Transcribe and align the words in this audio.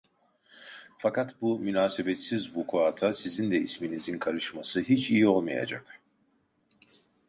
Fakat 0.99 1.41
bu 1.41 1.59
münasebetsiz 1.59 2.55
vukuata 2.55 3.13
sizin 3.13 3.51
de 3.51 3.57
isminizin 3.59 4.19
karışması 4.19 4.79
hiç 4.81 5.11
iyi 5.11 5.27
olmayacak… 5.27 6.01